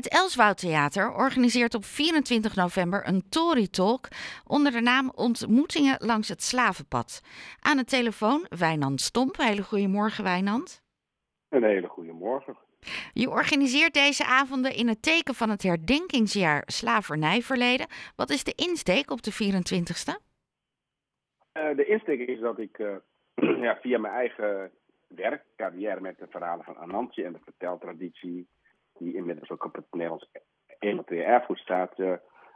Het 0.00 0.12
Elswoud 0.12 0.58
Theater 0.58 1.14
organiseert 1.14 1.74
op 1.74 1.84
24 1.84 2.56
november 2.56 3.08
een 3.08 3.28
Tory 3.28 3.68
Talk 3.68 4.08
onder 4.46 4.72
de 4.72 4.80
naam 4.80 5.12
Ontmoetingen 5.14 5.96
langs 5.98 6.28
het 6.28 6.42
Slavenpad. 6.42 7.22
Aan 7.60 7.76
de 7.76 7.84
telefoon 7.84 8.46
Wijnand 8.58 9.00
Stomp. 9.00 9.36
Hele 9.36 9.62
goedemorgen 9.62 10.24
Wijnand. 10.24 10.82
Een 11.48 11.64
hele 11.64 11.86
goede 11.86 12.12
morgen. 12.12 12.56
Je 13.12 13.30
organiseert 13.30 13.94
deze 13.94 14.24
avonden 14.24 14.74
in 14.74 14.88
het 14.88 15.02
teken 15.02 15.34
van 15.34 15.50
het 15.50 15.62
herdenkingsjaar 15.62 16.62
slavernijverleden. 16.66 17.86
Wat 18.16 18.30
is 18.30 18.44
de 18.44 18.52
insteek 18.54 19.10
op 19.10 19.22
de 19.22 19.32
24ste? 19.32 20.12
Uh, 21.52 21.76
de 21.76 21.86
insteek 21.86 22.28
is 22.28 22.40
dat 22.40 22.58
ik 22.58 22.78
uh, 22.78 22.96
ja, 23.66 23.78
via 23.80 23.98
mijn 23.98 24.14
eigen 24.14 24.70
werk, 25.08 25.44
carrière 25.56 26.00
met 26.00 26.18
de 26.18 26.26
verhalen 26.30 26.64
van 26.64 26.76
Anantje 26.76 27.24
en 27.24 27.32
de 27.32 27.40
verteltraditie, 27.44 28.48
die 29.00 29.14
inmiddels 29.14 29.50
ook 29.50 29.64
op 29.64 29.74
het 29.74 29.86
Nederlands 29.90 30.28
Immaterieel 30.78 31.26
Erfgoed 31.26 31.58
staat, 31.58 31.98
uh, 31.98 32.12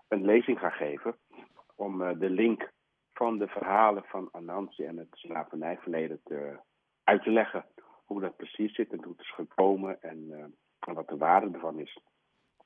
een 0.09 0.25
lezing 0.25 0.59
ga 0.59 0.71
geven. 0.71 1.17
Om 1.75 2.19
de 2.19 2.31
link 2.31 2.71
van 3.13 3.39
de 3.39 3.47
verhalen 3.47 4.05
van 4.07 4.29
Anantje 4.33 4.87
en 4.87 4.97
het 4.97 5.09
slavernijverleden 5.11 6.21
te, 6.25 6.59
uit 7.05 7.23
te 7.23 7.31
leggen. 7.31 7.65
Hoe 8.05 8.21
dat 8.21 8.37
precies 8.37 8.75
zit 8.75 8.93
en 8.93 9.03
hoe 9.03 9.13
het 9.13 9.21
is 9.21 9.35
gekomen 9.35 10.03
en, 10.03 10.33
en 10.79 10.95
wat 10.95 11.09
de 11.09 11.17
waarde 11.17 11.51
ervan 11.53 11.79
is. 11.79 11.99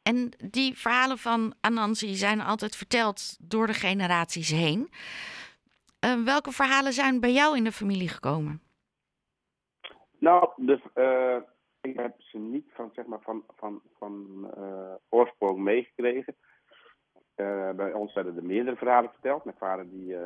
En 0.02 0.30
die 0.50 0.78
verhalen 0.78 1.18
van 1.18 1.54
Anansi 1.60 2.14
zijn 2.14 2.40
altijd 2.40 2.76
verteld 2.76 3.50
door 3.50 3.66
de 3.66 3.72
generaties 3.72 4.50
heen. 4.50 4.88
Uh, 6.04 6.24
welke 6.24 6.52
verhalen 6.52 6.92
zijn 6.92 7.20
bij 7.20 7.32
jou 7.32 7.56
in 7.56 7.64
de 7.64 7.72
familie 7.72 8.08
gekomen? 8.08 8.62
Nou, 10.18 10.50
uh, 10.94 11.36
ik 11.80 11.96
heb 11.96 12.14
ze 12.20 12.38
niet 12.38 12.70
van, 12.72 12.90
zeg 12.94 13.06
maar, 13.06 13.20
van, 13.20 13.44
van, 13.56 13.82
van 13.98 14.46
uh, 14.58 14.94
oorsprong 15.08 15.58
meegekregen. 15.58 16.34
bij 17.76 17.92
ons 17.92 18.14
werden 18.14 18.36
er 18.36 18.44
meerdere 18.44 18.76
verhalen 18.76 19.10
verteld. 19.10 19.44
Mijn 19.44 19.56
vader 19.56 19.90
die, 19.90 20.16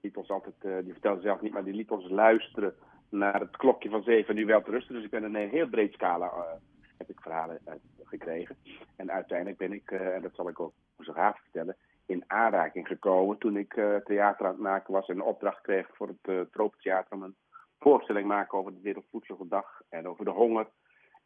liet 0.00 0.16
ons 0.16 0.30
altijd, 0.30 0.84
die 0.84 0.92
vertelde 0.92 1.20
zelf 1.20 1.40
niet, 1.40 1.52
maar 1.52 1.64
die 1.64 1.74
liet 1.74 1.90
ons 1.90 2.08
luisteren 2.08 2.74
naar 3.08 3.40
het 3.40 3.56
klokje 3.56 3.90
van 3.90 4.02
zeven 4.02 4.34
nu 4.34 4.46
wel 4.46 4.62
te 4.62 4.70
rusten. 4.70 4.94
Dus 4.94 5.04
ik 5.04 5.10
ben 5.10 5.24
in 5.24 5.34
een 5.34 5.48
heel 5.48 5.68
breed 5.68 5.92
scala 5.92 6.58
heb 6.98 7.10
ik 7.10 7.20
verhalen 7.20 7.60
gekregen. 8.02 8.56
En 8.96 9.10
uiteindelijk 9.10 9.58
ben 9.58 9.72
ik, 9.72 9.90
en 9.90 10.22
dat 10.22 10.34
zal 10.34 10.48
ik 10.48 10.60
ook 10.60 10.72
zo 10.98 11.12
graag 11.12 11.40
vertellen, 11.42 11.76
in 12.06 12.24
aanraking 12.26 12.86
gekomen 12.86 13.38
toen 13.38 13.56
ik 13.56 13.76
uh, 13.76 13.96
theater 13.96 14.46
aan 14.46 14.52
het 14.52 14.60
maken 14.60 14.92
was 14.92 15.08
en 15.08 15.14
een 15.14 15.22
opdracht 15.22 15.60
kreeg 15.60 15.88
voor 15.92 16.08
het 16.08 16.28
uh, 16.28 16.40
Tropentheater 16.40 17.16
om 17.16 17.22
een 17.22 17.36
voorstelling 17.78 18.28
te 18.28 18.34
maken 18.34 18.58
over 18.58 18.72
de 18.72 18.80
Wereldvoedseldag 18.82 19.82
en 19.88 20.08
over 20.08 20.24
de 20.24 20.30
honger. 20.30 20.66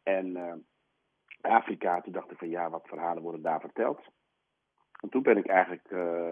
En 0.07 0.27
uh, 0.27 0.53
Afrika, 1.41 2.01
toen 2.01 2.13
dacht 2.13 2.31
ik 2.31 2.37
van 2.37 2.49
ja, 2.49 2.69
wat 2.69 2.87
verhalen 2.87 3.23
worden 3.23 3.41
daar 3.41 3.59
verteld? 3.59 3.99
En 5.01 5.09
toen 5.09 5.21
ben 5.21 5.37
ik 5.37 5.47
eigenlijk 5.47 5.87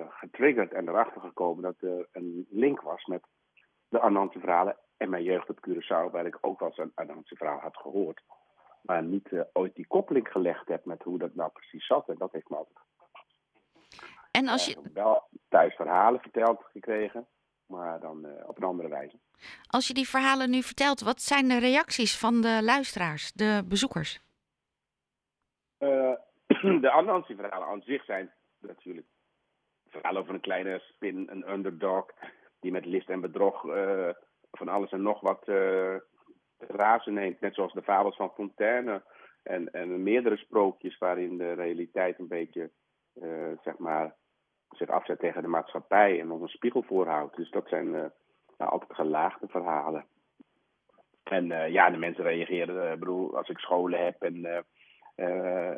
getriggerd 0.10 0.74
en 0.74 0.88
erachter 0.88 1.22
gekomen 1.22 1.64
dat 1.64 1.82
er 1.82 2.08
een 2.12 2.48
link 2.50 2.82
was 2.82 3.06
met 3.06 3.24
de 3.88 4.00
Anansi 4.00 4.40
verhalen 4.40 4.78
en 4.98 5.10
mijn 5.10 5.24
jeugd 5.24 5.50
op 5.50 5.68
Curaçao, 5.70 6.12
waar 6.12 6.26
ik 6.26 6.38
ook 6.42 6.60
wel 6.60 6.70
eens 6.70 6.78
een 6.78 6.92
Anansi 6.96 7.36
verhaal 7.36 7.60
had 7.60 7.78
gehoord. 7.78 8.22
Maar 8.82 9.04
niet 9.04 9.46
ooit 9.54 9.76
die 9.76 9.88
koppeling 9.88 10.28
gelegd 10.32 10.68
heb 10.68 10.86
met 10.86 11.04
hoe 11.04 11.18
dat 11.18 11.36
nou 11.36 11.52
precies 11.52 11.86
zat. 11.86 12.10
En 12.10 12.18
dat 12.18 12.32
heeft 12.32 12.50
me 12.50 12.56
altijd 12.56 12.86
en 14.36 14.48
als 14.48 14.66
je... 14.66 14.90
wel 14.94 15.28
thuis 15.50 15.76
verhalen 15.76 16.22
verteld 16.22 16.64
gekregen, 16.72 17.28
maar 17.68 18.00
dan 18.00 18.26
uh, 18.26 18.32
op 18.48 18.58
een 18.58 18.64
andere 18.64 18.90
wijze. 18.90 19.18
Als 19.68 19.88
je 19.88 19.94
die 19.94 20.10
verhalen 20.10 20.50
nu 20.50 20.62
vertelt, 20.62 21.00
wat 21.00 21.22
zijn 21.22 21.48
de 21.48 21.60
reacties 21.60 22.20
van 22.20 22.42
de 22.42 22.60
luisteraars, 22.64 23.32
de 23.32 23.64
bezoekers? 23.68 24.20
Uh, 25.80 26.14
de 26.84 26.92
Anansi-verhalen 26.92 27.68
aan 27.68 27.82
zich 27.82 28.04
zijn 28.04 28.32
natuurlijk 28.60 29.08
verhalen 29.90 30.22
over 30.22 30.34
een 30.34 30.42
kleine 30.42 30.80
spin, 30.80 31.28
een 31.30 31.52
underdog, 31.52 32.06
die 32.60 32.72
met 32.72 32.86
list 32.86 33.10
en 33.10 33.22
bedrog 33.22 33.64
uh, 33.64 34.10
van 34.52 34.68
alles 34.68 34.92
en 34.92 35.02
nog 35.02 35.22
wat 35.22 35.44
razen 36.58 37.14
neemt. 37.14 37.40
Net 37.40 37.54
zoals 37.54 37.74
de 37.74 37.84
fabels 37.84 38.16
van 38.16 38.32
Fontaine 38.34 39.04
en, 39.44 39.72
en 39.72 40.04
meerdere 40.04 40.38
sprookjes 40.38 40.98
waarin 40.98 41.38
de 41.38 41.54
realiteit 41.54 42.20
een 42.20 42.28
beetje, 42.28 42.72
zeg 43.64 43.78
maar, 43.78 44.16
zich 44.78 44.90
afzet 44.90 45.20
tegen 45.20 45.42
de 45.42 45.48
maatschappij 45.48 46.20
en 46.20 46.32
ons 46.32 46.42
een 46.42 46.48
spiegel 46.48 46.82
voorhoudt. 46.82 47.36
Dus 47.36 47.52
dat 47.52 47.68
zijn 47.68 47.88
uh, 47.88 48.06
nou, 48.58 48.72
altijd 48.72 48.94
gelaagde 48.94 49.48
verhalen. 49.48 50.06
En 51.24 51.46
uh, 51.46 51.70
ja, 51.70 51.90
de 51.90 51.98
mensen 51.98 52.24
reageren, 52.24 52.92
uh, 52.92 53.00
bedoel, 53.00 53.38
als 53.38 53.50
ik 53.50 53.58
scholen 53.58 54.06
heb 54.06 54.22
en 54.22 54.66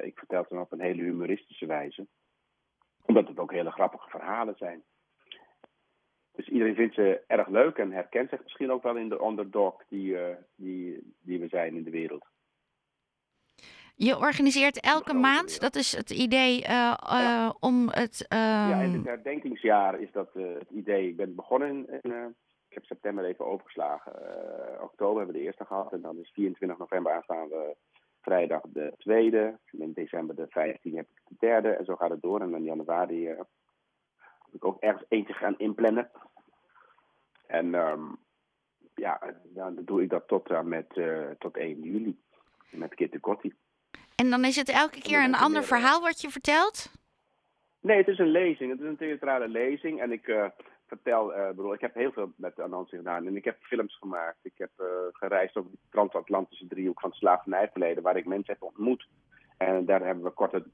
ik 0.05 0.17
vertel 0.17 0.45
ze 0.49 0.59
op 0.59 0.71
een 0.71 0.81
hele 0.81 1.01
humoristische 1.01 1.65
wijze. 1.65 2.07
Omdat 3.05 3.27
het 3.27 3.39
ook 3.39 3.51
hele 3.51 3.71
grappige 3.71 4.09
verhalen 4.09 4.55
zijn. 4.57 4.83
Dus 6.31 6.47
iedereen 6.47 6.75
vindt 6.75 6.95
ze 6.95 7.23
erg 7.27 7.47
leuk 7.47 7.77
en 7.77 7.91
herkent 7.91 8.29
zich 8.29 8.43
misschien 8.43 8.71
ook 8.71 8.83
wel 8.83 8.95
in 8.95 9.09
de 9.09 9.23
underdog 9.23 9.83
die, 9.87 10.17
die, 10.55 11.13
die 11.21 11.39
we 11.39 11.47
zijn 11.47 11.75
in 11.75 11.83
de 11.83 11.89
wereld. 11.89 12.25
Je 13.99 14.17
organiseert 14.17 14.79
elke 14.79 15.13
maand, 15.13 15.59
dat 15.59 15.75
is 15.75 15.95
het 15.95 16.09
idee 16.09 16.63
uh, 16.63 16.97
uh, 17.11 17.49
om 17.59 17.89
het. 17.89 18.25
Uh... 18.33 18.39
Ja, 18.39 18.81
in 18.81 18.93
het 18.93 19.05
herdenkingsjaar 19.05 19.99
is 19.99 20.11
dat 20.11 20.29
het 20.33 20.69
idee. 20.69 21.07
Ik 21.07 21.15
ben 21.15 21.35
begonnen 21.35 21.69
in. 22.01 22.35
ik 22.69 22.73
heb 22.73 22.85
september 22.85 23.25
even 23.25 23.45
overgeslagen. 23.45 24.13
oktober 24.81 25.17
hebben 25.17 25.35
we 25.35 25.39
de 25.39 25.45
eerste 25.45 25.65
gehad 25.65 25.93
en 25.93 26.01
dan 26.01 26.17
is 26.17 26.31
24 26.33 26.77
november 26.77 27.11
aanstaande 27.11 27.75
vrijdag 28.21 28.61
de 28.73 28.93
tweede. 28.97 29.57
In 29.71 29.93
december 29.93 30.35
de 30.35 30.45
15 30.49 30.95
heb 30.95 31.07
ik 31.09 31.21
de 31.27 31.35
derde 31.39 31.69
en 31.69 31.85
zo 31.85 31.95
gaat 31.95 32.09
het 32.09 32.21
door. 32.21 32.41
En 32.41 32.55
in 32.55 32.63
januari 32.63 33.27
heb 33.27 33.47
ik 34.51 34.65
ook 34.65 34.81
ergens 34.81 35.05
eentje 35.07 35.33
gaan 35.33 35.57
inplannen. 35.57 36.09
En 37.47 37.73
um, 37.73 38.17
ja, 38.95 39.19
dan 39.43 39.75
doe 39.85 40.01
ik 40.01 40.09
dat 40.09 40.27
tot, 40.27 40.63
met, 40.63 40.99
tot 41.37 41.57
1 41.57 41.81
juli 41.81 42.19
met 42.71 42.95
Kitty 42.95 43.19
Kotti. 43.19 43.53
En 44.21 44.29
dan 44.29 44.45
is 44.45 44.55
het 44.55 44.69
elke 44.69 45.01
keer 45.01 45.23
een 45.23 45.35
ander 45.35 45.63
verhaal 45.63 46.01
wat 46.01 46.21
je 46.21 46.29
vertelt? 46.29 46.91
Nee, 47.81 47.97
het 47.97 48.07
is 48.07 48.19
een 48.19 48.31
lezing. 48.31 48.71
Het 48.71 48.79
is 48.81 48.87
een 48.87 48.97
theatrale 48.97 49.47
lezing. 49.47 50.01
En 50.01 50.11
ik 50.11 50.27
uh, 50.27 50.45
vertel, 50.87 51.37
uh, 51.37 51.47
bedoel, 51.47 51.73
ik 51.73 51.81
heb 51.81 51.93
heel 51.93 52.11
veel 52.11 52.31
met 52.35 52.59
Anansi 52.59 52.97
gedaan. 52.97 53.27
En 53.27 53.35
ik 53.35 53.45
heb 53.45 53.57
films 53.61 53.97
gemaakt. 53.97 54.37
Ik 54.41 54.53
heb 54.57 54.71
uh, 54.77 54.87
gereisd 55.11 55.55
over 55.55 55.71
de 55.71 55.77
transatlantische 55.89 56.67
driehoek 56.67 56.99
van 56.99 57.09
het 57.09 57.19
slavernijverleden, 57.19 58.03
waar 58.03 58.17
ik 58.17 58.25
mensen 58.25 58.53
heb 58.53 58.63
ontmoet. 58.63 59.07
En 59.57 59.85
daar 59.85 60.05
hebben 60.05 60.23
we 60.23 60.29
korte 60.29 60.65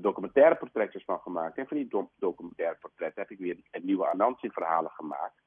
documentaire 0.00 0.54
portretjes 0.54 1.04
van 1.04 1.18
gemaakt. 1.18 1.58
En 1.58 1.66
van 1.66 1.76
die 1.76 1.88
do 1.88 2.10
documentaire 2.18 2.76
portretten 2.80 3.22
heb 3.22 3.30
ik 3.30 3.38
weer 3.38 3.82
nieuwe 3.82 4.06
Anansi-verhalen 4.06 4.90
gemaakt. 4.90 5.42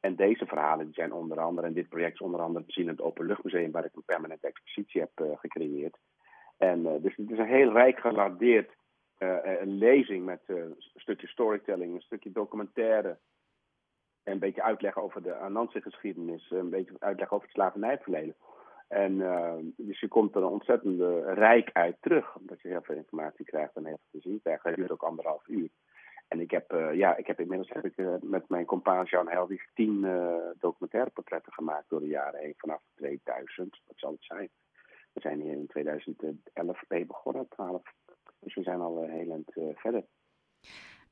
En 0.00 0.16
deze 0.16 0.46
verhalen 0.46 0.84
die 0.84 0.94
zijn 0.94 1.12
onder 1.12 1.40
andere, 1.40 1.66
en 1.66 1.72
dit 1.72 1.88
project 1.88 2.14
is 2.14 2.20
onder 2.20 2.40
andere 2.40 2.64
te 2.64 2.72
zien 2.72 2.84
in 2.84 2.90
het 2.90 3.00
Openluchtmuseum, 3.00 3.70
waar 3.70 3.84
ik 3.84 3.94
een 3.94 4.02
permanente 4.04 4.46
heb 4.46 4.56
gecreëerd. 4.56 4.75
En 6.56 6.80
uh, 6.80 6.92
dus 7.00 7.16
het 7.16 7.30
is 7.30 7.38
een 7.38 7.46
heel 7.46 7.72
rijk 7.72 7.98
gelardeerd 7.98 8.70
uh, 9.18 9.36
een 9.42 9.78
lezing 9.78 10.24
met 10.24 10.42
een 10.46 10.74
stukje 10.78 11.26
storytelling, 11.26 11.94
een 11.94 12.00
stukje 12.00 12.32
documentaire. 12.32 13.18
En 14.22 14.32
een 14.32 14.38
beetje 14.38 14.62
uitleg 14.62 14.98
over 14.98 15.22
de 15.22 15.34
Anansi-geschiedenis, 15.34 16.50
een 16.50 16.70
beetje 16.70 16.96
uitleg 16.98 17.32
over 17.32 17.46
het 17.46 17.54
slavernijverleden. 17.54 18.34
En 18.88 19.18
dus 19.76 20.00
je 20.00 20.08
komt 20.08 20.34
er 20.34 20.42
een 20.42 20.48
ontzettend 20.48 21.00
rijk 21.26 21.70
uit 21.72 21.96
terug, 22.00 22.36
omdat 22.36 22.60
je 22.60 22.68
heel 22.68 22.82
veel 22.82 22.94
informatie 22.94 23.44
krijgt 23.44 23.76
en 23.76 23.86
heel 23.86 23.98
veel 24.10 24.20
te 24.20 24.28
zien 24.28 24.40
krijgt. 24.42 24.64
Dat 24.64 24.74
duurt 24.74 24.90
ook 24.90 25.02
anderhalf 25.02 25.48
uur. 25.48 25.68
En 26.28 26.40
ik 26.40 26.50
heb, 26.50 26.70
ja, 26.92 27.16
ik 27.16 27.26
heb 27.26 27.40
inmiddels 27.40 27.68
heb 27.68 27.84
ik, 27.84 28.22
met 28.22 28.48
mijn 28.48 28.64
compaan 28.64 29.04
Jean 29.04 29.28
Helwig 29.28 29.66
tien 29.74 30.00
documentaire 30.58 31.10
portretten 31.10 31.52
gemaakt 31.52 31.88
door 31.88 32.00
de 32.00 32.06
jaren 32.06 32.40
heen, 32.40 32.54
vanaf 32.56 32.82
2000. 32.94 33.80
Wat 33.86 33.98
zal 33.98 34.10
het 34.10 34.24
zijn? 34.24 34.48
We 35.16 35.22
zijn 35.22 35.40
hier 35.40 35.52
in 35.52 35.66
2011 35.66 36.82
mee 36.88 37.06
begonnen, 37.06 37.48
12. 37.48 37.82
Dus 38.40 38.54
we 38.54 38.62
zijn 38.62 38.80
al 38.80 39.02
heel 39.02 39.30
eind 39.30 39.56
uh, 39.56 39.64
verder. 39.74 40.04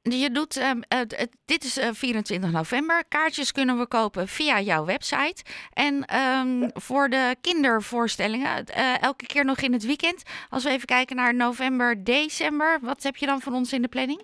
Je 0.03 0.31
doet, 0.31 0.57
uh, 0.57 0.71
uh, 0.71 1.01
dit 1.45 1.65
is 1.65 1.79
24 1.93 2.53
november. 2.53 3.05
Kaartjes 3.09 3.53
kunnen 3.53 3.79
we 3.79 3.87
kopen 3.87 4.29
via 4.29 4.61
jouw 4.61 4.85
website. 4.85 5.45
En 5.73 5.95
um, 5.95 6.61
ja. 6.61 6.71
voor 6.73 7.09
de 7.09 7.37
kindervoorstellingen, 7.41 8.67
elke 9.01 9.27
keer 9.27 9.45
nog 9.45 9.61
in 9.61 9.73
het 9.73 9.87
weekend. 9.87 10.23
Als 10.51 10.65
we 10.65 10.71
even 10.71 10.87
kijken 10.87 11.17
naar 11.17 11.35
november, 11.35 12.05
december. 12.05 12.79
Wat 12.81 13.03
heb 13.03 13.17
je 13.17 13.27
dan 13.27 13.41
van 13.41 13.55
ons 13.55 13.73
in 13.73 13.83
de 13.83 13.89
planning? 13.89 14.23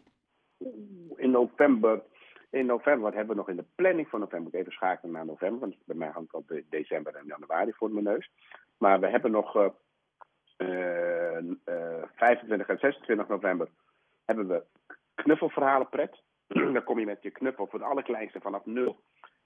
In 1.16 1.30
november, 1.30 2.02
in 2.50 2.66
november, 2.66 3.02
wat 3.02 3.14
hebben 3.14 3.34
we 3.34 3.40
nog 3.40 3.48
in 3.48 3.56
de 3.56 3.66
planning 3.74 4.08
van 4.08 4.20
november? 4.20 4.54
Ik 4.54 4.60
even 4.60 4.72
schakelen 4.72 5.12
naar 5.12 5.26
november, 5.26 5.60
want 5.60 5.74
bij 5.84 5.96
mij 5.96 6.10
hangt 6.10 6.32
al 6.32 6.44
de 6.46 6.64
december 6.70 7.14
en 7.14 7.26
januari 7.26 7.72
voor 7.72 7.90
mijn 7.90 8.04
neus. 8.04 8.30
Maar 8.80 9.00
we 9.00 9.08
hebben 9.08 9.30
nog 9.30 9.56
uh, 9.56 9.68
uh, 10.58 12.02
25 12.14 12.68
en 12.68 12.78
26 12.78 13.28
november 13.28 13.68
hebben 14.24 14.48
we 14.48 14.64
knuffelverhalenpret. 15.14 16.22
Dan 16.74 16.84
kom 16.84 16.98
je 16.98 17.06
met 17.06 17.22
je 17.22 17.30
knuffel 17.30 17.66
voor 17.66 17.78
de 17.78 17.84
allerkleinste 17.84 18.40
vanaf 18.40 18.64
nul. 18.64 19.00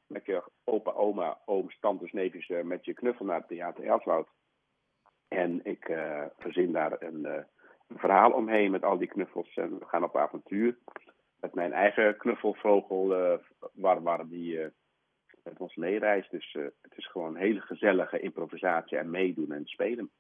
Met 0.07 0.27
je 0.27 0.43
opa, 0.65 0.91
oma, 0.91 1.39
ooms, 1.45 1.79
tantes, 1.81 2.13
neefjes 2.13 2.49
met 2.63 2.85
je 2.85 2.95
knuffel 2.95 3.25
naar 3.25 3.39
het 3.39 3.49
theater 3.49 3.85
Elswoud. 3.85 4.29
En 5.29 5.65
ik 5.65 5.93
verzin 6.39 6.73
daar 6.73 7.03
een, 7.03 7.25
een 7.25 7.99
verhaal 7.99 8.31
omheen 8.31 8.71
met 8.71 8.85
al 8.85 8.99
die 8.99 9.09
knuffels. 9.09 9.55
En 9.55 9.79
we 9.79 9.85
gaan 9.87 10.05
op 10.05 10.17
avontuur. 10.17 10.79
Met 11.41 11.55
mijn 11.55 11.73
eigen 11.73 12.17
knuffelvogel, 12.17 13.39
Warwar, 13.73 14.29
die 14.29 14.73
met 15.45 15.59
ons 15.59 15.75
meereist. 15.75 16.31
Dus 16.31 16.55
uh, 16.55 16.65
het 16.83 16.93
is 16.97 17.11
gewoon 17.11 17.37
hele 17.37 17.61
gezellige 17.61 18.21
improvisatie 18.21 18.99
en 18.99 19.11
meedoen 19.11 19.53
en 19.53 19.67
spelen. 19.67 20.11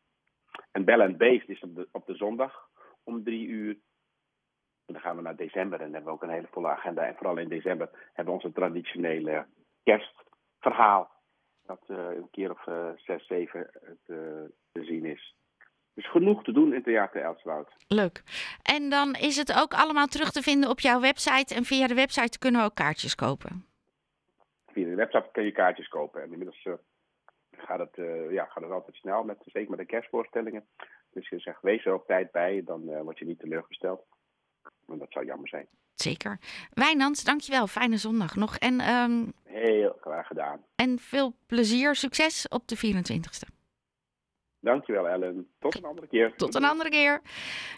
En 0.73 0.85
Bell 0.85 1.01
and 1.01 1.17
Beest 1.17 1.49
is 1.49 1.61
op 1.61 1.75
de, 1.75 1.89
op 1.93 2.07
de 2.07 2.15
zondag 2.15 2.69
om 3.05 3.25
drie 3.25 3.47
uur. 3.47 3.73
En 4.87 4.93
dan 4.93 5.03
gaan 5.03 5.17
we 5.17 5.23
naar 5.23 5.37
december 5.37 5.79
en 5.79 5.85
dan 5.85 5.95
hebben 5.95 6.13
we 6.13 6.17
ook 6.17 6.23
een 6.23 6.35
hele 6.35 6.49
volle 6.51 6.69
agenda. 6.69 7.07
En 7.07 7.15
vooral 7.15 7.37
in 7.37 7.49
december 7.49 7.91
hebben 8.13 8.35
we 8.35 8.41
onze 8.41 8.53
traditionele 8.55 9.47
kerstverhaal. 9.83 11.13
Dat 11.67 11.83
uh, 11.87 11.97
een 11.97 12.31
keer 12.31 12.51
of 12.51 12.67
uh, 12.67 12.89
zes, 12.97 13.27
zeven 13.27 13.71
te, 14.05 14.51
te 14.73 14.85
zien 14.85 15.05
is. 15.05 15.37
Dus 15.95 16.11
genoeg 16.11 16.45
te 16.45 16.53
doen 16.53 16.75
in 16.75 16.83
Theater 16.83 17.23
Elswoud. 17.23 17.73
Leuk. 17.89 18.23
En 18.63 18.91
dan 18.91 19.15
is 19.15 19.37
het 19.37 19.61
ook 19.63 19.75
allemaal 19.75 20.07
terug 20.07 20.31
te 20.31 20.43
vinden 20.43 20.71
op 20.71 20.81
jouw 20.81 21.01
website. 21.01 21.55
En 21.55 21.65
via 21.65 21.87
de 21.87 21.95
website 21.95 22.39
kunnen 22.39 22.61
we 22.61 22.67
ook 22.67 22.75
kaartjes 22.75 23.15
kopen. 23.15 23.74
De 24.95 25.01
website 25.01 25.29
kun 25.33 25.45
je 25.45 25.53
kaartjes 25.53 25.89
kopen. 25.89 26.23
En 26.23 26.31
inmiddels 26.31 26.65
uh, 26.65 26.75
gaat, 27.51 27.79
het, 27.79 27.97
uh, 27.97 28.33
ja, 28.33 28.45
gaat 28.45 28.63
het 28.63 28.73
altijd 28.73 28.97
snel, 28.97 29.23
met, 29.25 29.39
zeker 29.45 29.71
met 29.71 29.79
de 29.79 29.87
kerstvoorstellingen. 29.87 30.65
Dus 31.11 31.29
je 31.29 31.39
zegt, 31.39 31.63
wees 31.63 31.85
er 31.85 31.95
op 31.95 32.07
tijd 32.07 32.33
bij, 32.33 32.63
dan 32.65 32.83
uh, 32.89 33.01
word 33.01 33.19
je 33.19 33.25
niet 33.25 33.39
teleurgesteld. 33.39 34.05
En 34.89 34.99
dat 34.99 35.13
zou 35.13 35.25
jammer 35.25 35.49
zijn. 35.49 35.67
Zeker. 35.95 36.39
Wijnand, 36.73 37.25
dankjewel. 37.25 37.67
Fijne 37.67 37.97
zondag 37.97 38.37
nog. 38.37 38.57
En, 38.57 38.89
um, 38.91 39.33
Heel 39.45 39.97
graag 40.01 40.27
gedaan. 40.27 40.65
En 40.77 40.99
veel 40.99 41.37
plezier, 41.47 41.95
succes 41.95 42.49
op 42.49 42.69
de 42.69 42.77
24e. 42.77 43.54
Dankjewel 44.65 45.09
Ellen. 45.09 45.49
Tot 45.59 45.77
een 45.77 45.85
andere 45.85 46.07
keer. 46.07 46.33
Tot 46.37 46.55
een 46.55 46.65
andere 46.65 46.91
keer. 46.91 47.23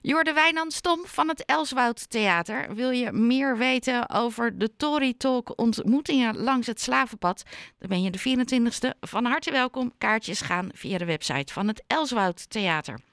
Jorde 0.00 0.32
Wijnand 0.32 0.72
Stom 0.72 1.04
van 1.04 1.28
het 1.28 1.44
Elswoud 1.44 2.10
Theater. 2.10 2.74
Wil 2.74 2.90
je 2.90 3.12
meer 3.12 3.56
weten 3.56 4.10
over 4.10 4.58
de 4.58 4.76
Tory 4.76 5.14
Talk 5.14 5.58
ontmoetingen 5.58 6.36
langs 6.36 6.66
het 6.66 6.80
Slavenpad? 6.80 7.42
Dan 7.78 7.88
ben 7.88 8.02
je 8.02 8.10
de 8.10 8.18
24e 8.18 8.98
van 9.00 9.24
harte 9.24 9.50
welkom. 9.50 9.92
Kaartjes 9.98 10.40
gaan 10.40 10.68
via 10.72 10.98
de 10.98 11.04
website 11.04 11.52
van 11.52 11.68
het 11.68 11.84
Elswoud 11.86 12.50
Theater. 12.50 12.98